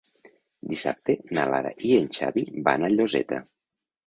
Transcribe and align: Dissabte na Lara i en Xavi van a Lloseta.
Dissabte 0.71 1.15
na 1.39 1.43
Lara 1.51 1.75
i 1.91 1.93
en 1.99 2.09
Xavi 2.21 2.45
van 2.71 2.89
a 2.89 2.91
Lloseta. 2.97 3.41